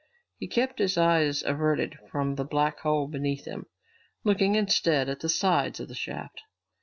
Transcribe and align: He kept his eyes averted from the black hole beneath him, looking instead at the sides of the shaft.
He 0.39 0.47
kept 0.47 0.79
his 0.79 0.97
eyes 0.97 1.43
averted 1.43 1.99
from 2.09 2.33
the 2.33 2.43
black 2.43 2.79
hole 2.79 3.07
beneath 3.07 3.45
him, 3.45 3.67
looking 4.23 4.55
instead 4.55 5.07
at 5.09 5.19
the 5.19 5.29
sides 5.29 5.79
of 5.79 5.89
the 5.89 5.93
shaft. 5.93 6.41